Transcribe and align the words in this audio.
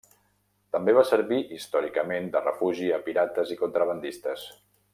També 0.75 0.95
va 0.99 1.03
servir 1.09 1.41
històricament 1.57 2.31
de 2.37 2.41
refugi 2.47 2.89
a 2.97 2.99
pirates 3.11 3.53
i 3.57 3.59
contrabandistes. 3.61 4.49